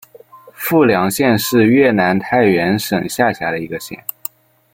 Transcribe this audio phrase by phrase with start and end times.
[0.51, 4.03] 富良县是越南太原省下辖的一个县。